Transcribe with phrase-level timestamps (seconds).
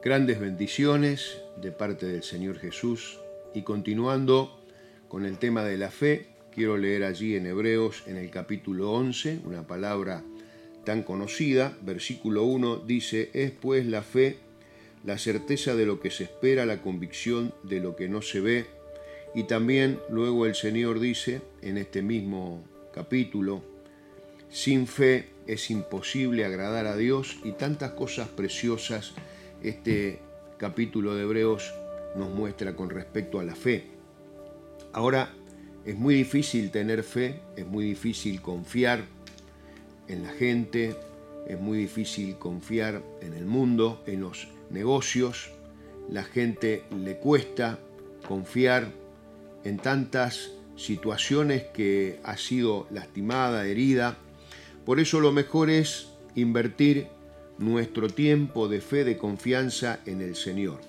[0.00, 3.18] Grandes bendiciones de parte del Señor Jesús
[3.52, 4.56] y continuando
[5.08, 9.40] con el tema de la fe, quiero leer allí en Hebreos en el capítulo 11
[9.44, 10.22] una palabra
[10.84, 14.38] tan conocida, versículo 1 dice, es pues la fe
[15.04, 18.66] la certeza de lo que se espera, la convicción de lo que no se ve.
[19.34, 22.62] Y también luego el Señor dice en este mismo
[22.94, 23.64] capítulo,
[24.48, 29.14] sin fe es imposible agradar a Dios y tantas cosas preciosas
[29.62, 30.20] este
[30.56, 31.72] capítulo de Hebreos
[32.16, 33.86] nos muestra con respecto a la fe.
[34.92, 35.30] Ahora,
[35.84, 39.04] es muy difícil tener fe, es muy difícil confiar
[40.06, 40.96] en la gente,
[41.46, 45.50] es muy difícil confiar en el mundo, en los negocios,
[46.10, 47.78] la gente le cuesta
[48.26, 48.90] confiar
[49.64, 54.16] en tantas situaciones que ha sido lastimada, herida.
[54.84, 57.08] Por eso lo mejor es invertir
[57.58, 60.80] nuestro tiempo de fe, de confianza en el Señor.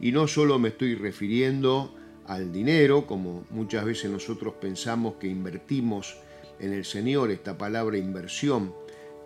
[0.00, 1.94] Y no solo me estoy refiriendo
[2.26, 6.18] al dinero, como muchas veces nosotros pensamos que invertimos
[6.60, 8.74] en el Señor, esta palabra inversión,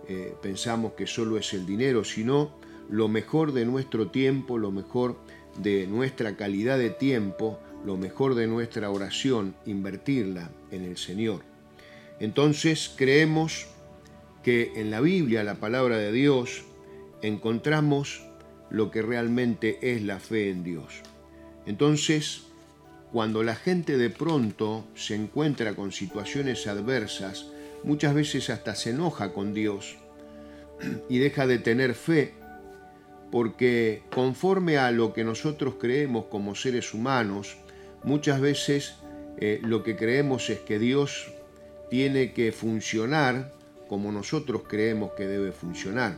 [0.09, 2.55] eh, pensamos que solo es el dinero, sino
[2.89, 5.16] lo mejor de nuestro tiempo, lo mejor
[5.59, 11.41] de nuestra calidad de tiempo, lo mejor de nuestra oración, invertirla en el Señor.
[12.20, 13.66] Entonces creemos
[14.42, 16.64] que en la Biblia, la palabra de Dios,
[17.23, 18.23] encontramos
[18.70, 21.03] lo que realmente es la fe en Dios.
[21.67, 22.42] Entonces,
[23.12, 27.47] cuando la gente de pronto se encuentra con situaciones adversas,
[27.84, 29.97] muchas veces hasta se enoja con Dios
[31.09, 32.34] y deja de tener fe
[33.33, 37.56] porque conforme a lo que nosotros creemos como seres humanos,
[38.05, 38.97] muchas veces
[39.39, 41.33] eh, lo que creemos es que Dios
[41.89, 43.55] tiene que funcionar
[43.89, 46.17] como nosotros creemos que debe funcionar.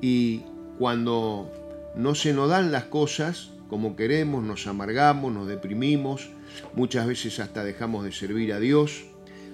[0.00, 0.42] Y
[0.78, 1.50] cuando
[1.96, 6.30] no se nos dan las cosas como queremos, nos amargamos, nos deprimimos,
[6.74, 9.04] muchas veces hasta dejamos de servir a Dios,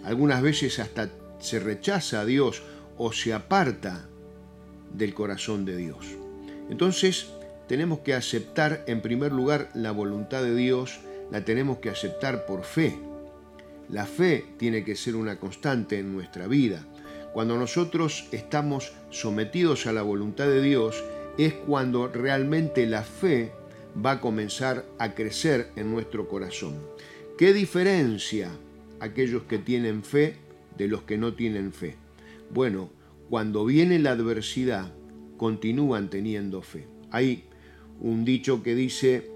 [0.04, 1.08] algunas veces hasta
[1.40, 2.62] se rechaza a Dios
[2.96, 4.06] o se aparta
[4.92, 6.06] del corazón de Dios.
[6.70, 7.26] Entonces,
[7.66, 11.00] tenemos que aceptar en primer lugar la voluntad de Dios,
[11.30, 12.96] la tenemos que aceptar por fe.
[13.88, 16.86] La fe tiene que ser una constante en nuestra vida.
[17.34, 21.02] Cuando nosotros estamos sometidos a la voluntad de Dios,
[21.36, 23.50] es cuando realmente la fe
[24.02, 26.78] va a comenzar a crecer en nuestro corazón.
[27.36, 28.52] ¿Qué diferencia
[29.00, 30.36] aquellos que tienen fe
[30.78, 31.96] de los que no tienen fe?
[32.50, 32.90] Bueno,
[33.28, 34.92] cuando viene la adversidad,
[35.36, 36.86] continúan teniendo fe.
[37.10, 37.46] Hay
[37.98, 39.28] un dicho que dice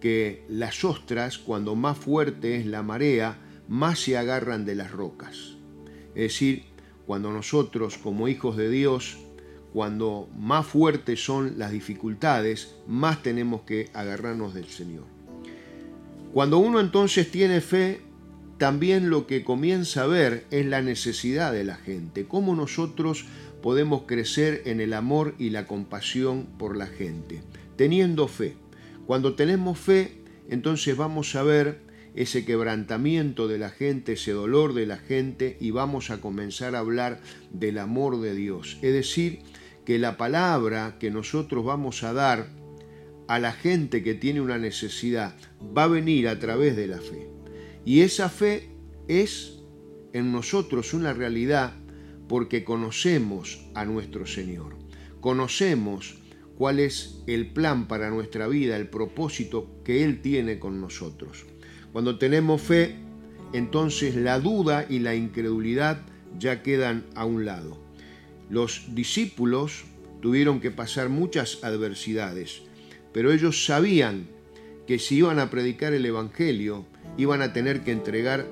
[0.00, 3.36] que las ostras, cuando más fuerte es la marea,
[3.68, 5.58] más se agarran de las rocas.
[6.14, 6.73] Es decir,
[7.06, 9.18] cuando nosotros como hijos de Dios,
[9.72, 15.04] cuando más fuertes son las dificultades, más tenemos que agarrarnos del Señor.
[16.32, 18.00] Cuando uno entonces tiene fe,
[18.58, 23.24] también lo que comienza a ver es la necesidad de la gente, cómo nosotros
[23.62, 27.42] podemos crecer en el amor y la compasión por la gente,
[27.76, 28.56] teniendo fe.
[29.06, 31.80] Cuando tenemos fe, entonces vamos a ver
[32.14, 36.80] ese quebrantamiento de la gente, ese dolor de la gente y vamos a comenzar a
[36.80, 37.20] hablar
[37.52, 38.78] del amor de Dios.
[38.82, 39.40] Es decir,
[39.84, 42.48] que la palabra que nosotros vamos a dar
[43.26, 45.34] a la gente que tiene una necesidad
[45.76, 47.28] va a venir a través de la fe.
[47.84, 48.70] Y esa fe
[49.08, 49.62] es
[50.12, 51.74] en nosotros una realidad
[52.28, 54.76] porque conocemos a nuestro Señor,
[55.20, 56.16] conocemos
[56.56, 61.44] cuál es el plan para nuestra vida, el propósito que Él tiene con nosotros.
[61.94, 62.96] Cuando tenemos fe,
[63.54, 66.02] entonces la duda y la incredulidad
[66.38, 67.78] ya quedan a un lado.
[68.50, 69.84] Los discípulos
[70.20, 72.60] tuvieron que pasar muchas adversidades,
[73.14, 74.26] pero ellos sabían
[74.86, 76.84] que si iban a predicar el Evangelio,
[77.16, 78.46] iban a tener que entregar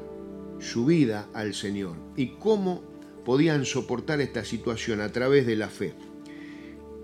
[0.59, 1.97] su vida al Señor.
[2.17, 2.83] ¿Y cómo
[3.25, 5.95] podían soportar esta situación a través de la fe.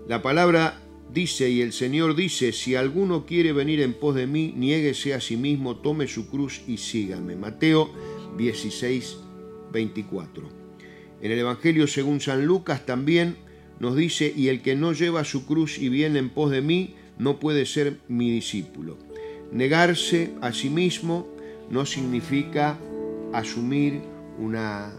[0.07, 0.79] La palabra
[1.13, 5.21] dice y el Señor dice, si alguno quiere venir en pos de mí, niéguese a
[5.21, 7.35] sí mismo, tome su cruz y sígame.
[7.35, 7.91] Mateo
[8.37, 9.17] 16,
[9.71, 10.49] 24.
[11.21, 13.37] En el Evangelio según San Lucas también
[13.79, 16.95] nos dice, y el que no lleva su cruz y viene en pos de mí,
[17.17, 18.97] no puede ser mi discípulo.
[19.51, 21.27] Negarse a sí mismo
[21.69, 22.77] no significa
[23.33, 24.01] asumir
[24.37, 24.93] una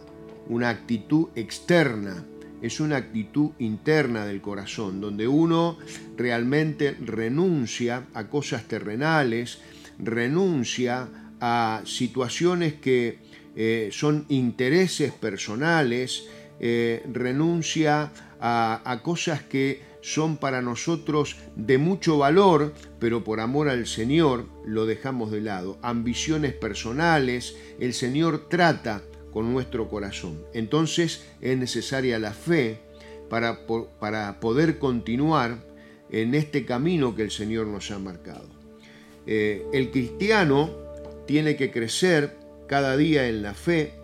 [0.51, 2.25] una actitud externa,
[2.63, 5.79] es una actitud interna del corazón, donde uno
[6.17, 9.59] realmente renuncia a cosas terrenales,
[9.99, 11.09] renuncia
[11.41, 13.19] a situaciones que
[13.57, 16.25] eh, son intereses personales,
[16.61, 23.69] eh, renuncia a, a cosas que son para nosotros de mucho valor, pero por amor
[23.69, 25.79] al Señor lo dejamos de lado.
[25.83, 30.45] Ambiciones personales, el Señor trata con nuestro corazón.
[30.55, 32.79] Entonces es necesaria la fe
[33.29, 33.61] para,
[33.99, 35.59] para poder continuar
[36.11, 38.49] en este camino que el Señor nos ha marcado.
[39.27, 40.71] Eh, el cristiano
[41.27, 42.37] tiene que crecer
[42.67, 43.95] cada día en la fe,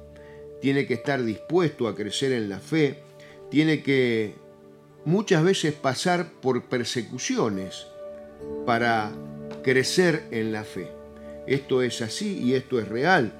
[0.60, 3.00] tiene que estar dispuesto a crecer en la fe,
[3.50, 4.34] tiene que
[5.04, 7.86] muchas veces pasar por persecuciones
[8.64, 9.12] para
[9.62, 10.88] crecer en la fe.
[11.46, 13.32] Esto es así y esto es real.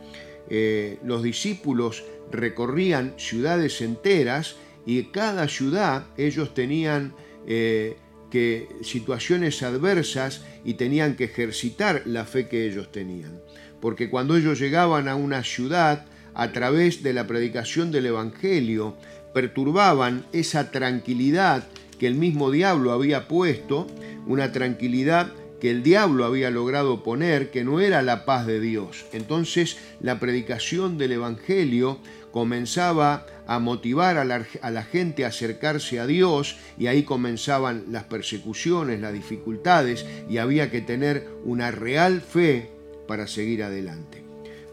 [0.49, 7.15] Eh, los discípulos recorrían ciudades enteras y cada ciudad ellos tenían
[7.47, 7.97] eh,
[8.31, 13.41] que situaciones adversas y tenían que ejercitar la fe que ellos tenían.
[13.81, 18.97] Porque cuando ellos llegaban a una ciudad, a través de la predicación del Evangelio,
[19.33, 21.65] perturbaban esa tranquilidad
[21.99, 23.87] que el mismo diablo había puesto,
[24.27, 29.07] una tranquilidad que el diablo había logrado poner, que no era la paz de Dios.
[29.13, 31.99] Entonces la predicación del Evangelio
[32.31, 39.01] comenzaba a motivar a la, gente a acercarse a Dios y ahí comenzaban las persecuciones,
[39.01, 42.71] las dificultades y había que tener una real fe
[43.09, 44.23] para seguir adelante.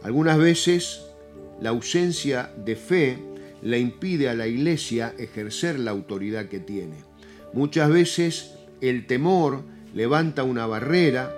[0.02, 1.06] Algunas veces
[1.62, 3.18] la ausencia de fe
[3.62, 6.98] le impide a la iglesia ejercer la autoridad que tiene.
[7.54, 11.36] Muchas veces el temor levanta una barrera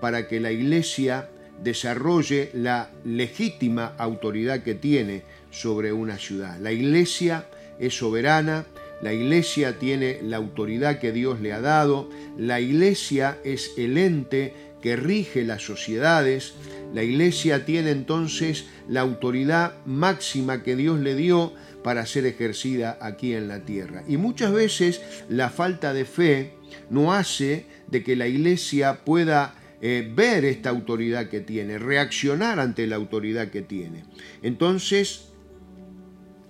[0.00, 1.28] para que la iglesia
[1.62, 6.58] desarrolle la legítima autoridad que tiene sobre una ciudad.
[6.60, 7.46] La iglesia
[7.78, 8.64] es soberana,
[9.02, 14.54] la iglesia tiene la autoridad que Dios le ha dado, la iglesia es el ente
[14.82, 16.54] que rige las sociedades,
[16.94, 21.52] la iglesia tiene entonces la autoridad máxima que Dios le dio
[21.82, 24.02] para ser ejercida aquí en la tierra.
[24.08, 26.57] Y muchas veces la falta de fe
[26.90, 32.86] no hace de que la iglesia pueda eh, ver esta autoridad que tiene, reaccionar ante
[32.86, 34.04] la autoridad que tiene.
[34.42, 35.28] Entonces,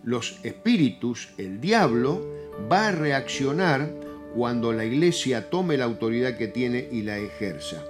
[0.03, 2.27] los espíritus, el diablo,
[2.73, 3.93] va a reaccionar
[4.35, 7.85] cuando la iglesia tome la autoridad que tiene y la ejerza.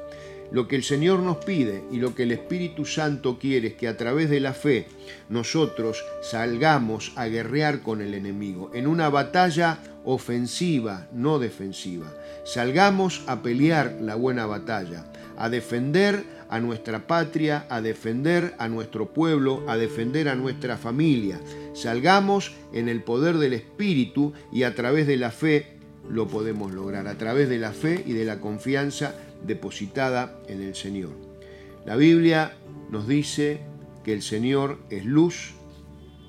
[0.51, 3.87] Lo que el Señor nos pide y lo que el Espíritu Santo quiere es que
[3.87, 4.87] a través de la fe
[5.29, 9.79] nosotros salgamos a guerrear con el enemigo en una batalla
[10.09, 12.07] ofensiva, no defensiva.
[12.43, 15.05] Salgamos a pelear la buena batalla,
[15.37, 21.39] a defender a nuestra patria, a defender a nuestro pueblo, a defender a nuestra familia.
[21.75, 25.77] Salgamos en el poder del Espíritu y a través de la fe
[26.09, 29.15] lo podemos lograr, a través de la fe y de la confianza
[29.47, 31.11] depositada en el Señor.
[31.85, 32.57] La Biblia
[32.89, 33.61] nos dice
[34.05, 35.53] que el Señor es luz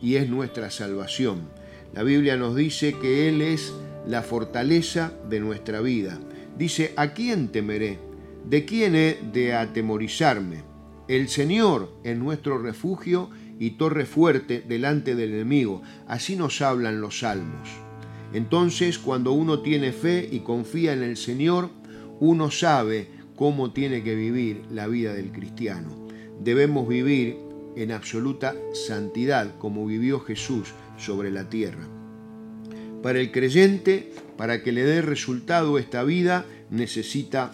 [0.02, 1.59] y es nuestra salvación.
[1.94, 3.74] La Biblia nos dice que Él es
[4.06, 6.20] la fortaleza de nuestra vida.
[6.58, 7.98] Dice, ¿a quién temeré?
[8.48, 10.64] ¿De quién he de atemorizarme?
[11.08, 15.82] El Señor es nuestro refugio y torre fuerte delante del enemigo.
[16.08, 17.70] Así nos hablan los salmos.
[18.34, 21.72] Entonces, cuando uno tiene fe y confía en el Señor,
[22.20, 25.90] uno sabe cómo tiene que vivir la vida del cristiano.
[26.40, 27.38] Debemos vivir
[27.76, 31.88] en absoluta santidad como vivió Jesús sobre la tierra.
[33.02, 37.54] Para el creyente, para que le dé resultado esta vida, necesita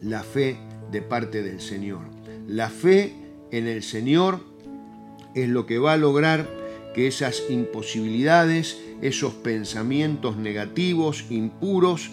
[0.00, 0.58] la fe
[0.90, 2.02] de parte del Señor.
[2.48, 3.14] La fe
[3.50, 4.40] en el Señor
[5.34, 6.48] es lo que va a lograr
[6.94, 12.10] que esas imposibilidades, esos pensamientos negativos, impuros,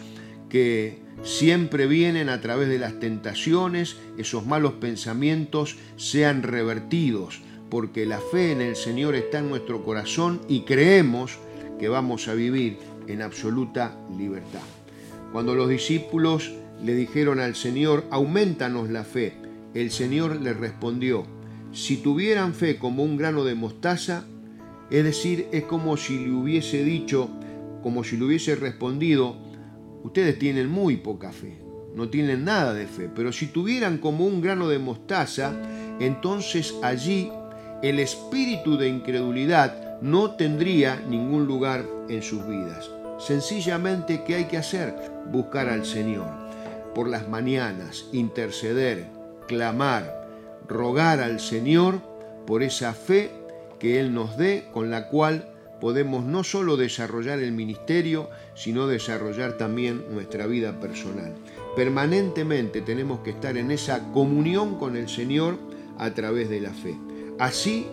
[0.50, 8.20] que siempre vienen a través de las tentaciones, esos malos pensamientos sean revertidos, porque la
[8.20, 11.40] fe en el Señor está en nuestro corazón y creemos
[11.80, 14.60] que vamos a vivir en absoluta libertad.
[15.32, 16.52] Cuando los discípulos
[16.84, 19.38] le dijeron al Señor, aumentanos la fe,
[19.74, 21.24] el Señor les respondió,
[21.72, 24.26] si tuvieran fe como un grano de mostaza,
[24.90, 27.30] es decir, es como si le hubiese dicho,
[27.82, 29.38] como si le hubiese respondido,
[30.04, 31.60] ustedes tienen muy poca fe,
[31.96, 35.54] no tienen nada de fe, pero si tuvieran como un grano de mostaza,
[36.02, 37.32] entonces allí
[37.82, 42.90] el espíritu de incredulidad no tendría ningún lugar en sus vidas.
[43.18, 44.96] Sencillamente, ¿qué hay que hacer?
[45.32, 46.28] Buscar al Señor.
[46.94, 49.08] Por las mañanas, interceder,
[49.48, 50.28] clamar,
[50.68, 52.02] rogar al Señor
[52.46, 53.32] por esa fe
[53.80, 55.48] que Él nos dé, con la cual
[55.80, 61.34] podemos no solo desarrollar el ministerio, sino desarrollar también nuestra vida personal.
[61.76, 65.58] Permanentemente tenemos que estar en esa comunión con el Señor
[65.98, 66.96] a través de la fe.
[67.42, 67.88] Así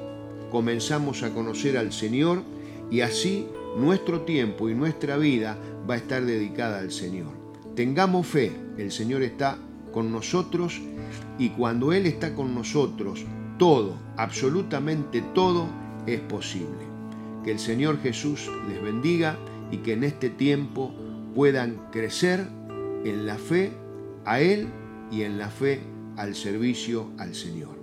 [0.50, 2.42] comenzamos a conocer al Señor
[2.90, 3.46] y así
[3.78, 5.56] nuestro tiempo y nuestra vida
[5.88, 7.32] va a estar dedicada al Señor.
[7.74, 9.56] Tengamos fe, el Señor está
[9.90, 10.82] con nosotros
[11.38, 13.24] y cuando Él está con nosotros,
[13.58, 15.66] todo, absolutamente todo
[16.06, 16.84] es posible.
[17.42, 19.38] Que el Señor Jesús les bendiga
[19.72, 20.92] y que en este tiempo
[21.34, 22.46] puedan crecer
[23.02, 23.72] en la fe
[24.26, 24.68] a Él
[25.10, 25.80] y en la fe
[26.18, 27.77] al servicio al Señor.